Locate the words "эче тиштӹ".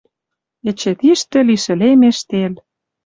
0.69-1.39